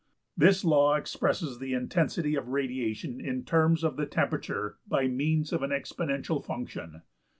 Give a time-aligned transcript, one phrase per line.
[0.35, 5.61] This law expresses the intensity of radiation in terms of the temperature by means of
[5.61, 7.03] an exponential function.